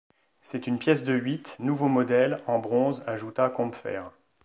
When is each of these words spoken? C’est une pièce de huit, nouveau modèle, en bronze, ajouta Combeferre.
C’est 0.41 0.65
une 0.65 0.79
pièce 0.79 1.03
de 1.03 1.13
huit, 1.13 1.55
nouveau 1.59 1.87
modèle, 1.87 2.41
en 2.47 2.57
bronze, 2.57 3.03
ajouta 3.05 3.49
Combeferre. 3.49 4.09